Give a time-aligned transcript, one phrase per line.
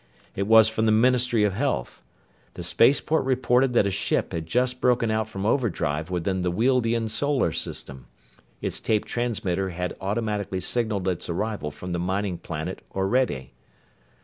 [0.35, 2.01] It was from the Ministry of Health.
[2.55, 7.07] The spaceport reported that a ship had just broken out from overdrive within the Wealdian
[7.07, 8.07] solar system.
[8.63, 13.51] Its tape transmitter had automatically signaled its arrival from the mining planet Orede.